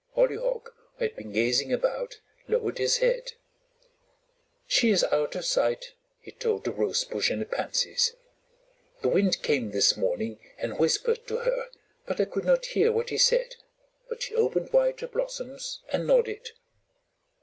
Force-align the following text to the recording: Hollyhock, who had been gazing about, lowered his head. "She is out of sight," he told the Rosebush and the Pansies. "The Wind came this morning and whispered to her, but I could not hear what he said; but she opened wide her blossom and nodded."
Hollyhock, 0.15 0.73
who 0.97 1.05
had 1.05 1.15
been 1.15 1.31
gazing 1.31 1.71
about, 1.71 2.21
lowered 2.47 2.79
his 2.79 2.97
head. 2.97 3.33
"She 4.65 4.89
is 4.89 5.03
out 5.03 5.35
of 5.35 5.45
sight," 5.45 5.93
he 6.19 6.31
told 6.31 6.63
the 6.63 6.71
Rosebush 6.71 7.29
and 7.29 7.39
the 7.39 7.45
Pansies. 7.45 8.15
"The 9.03 9.09
Wind 9.09 9.43
came 9.43 9.69
this 9.69 9.95
morning 9.95 10.39
and 10.57 10.79
whispered 10.79 11.27
to 11.27 11.41
her, 11.41 11.67
but 12.07 12.19
I 12.19 12.25
could 12.25 12.45
not 12.45 12.65
hear 12.73 12.91
what 12.91 13.09
he 13.11 13.19
said; 13.19 13.57
but 14.09 14.23
she 14.23 14.33
opened 14.33 14.73
wide 14.73 15.01
her 15.01 15.07
blossom 15.07 15.55
and 15.93 16.07
nodded." 16.07 16.49